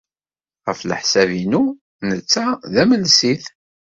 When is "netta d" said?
2.09-2.73